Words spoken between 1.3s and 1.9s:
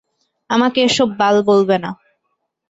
বলবে না।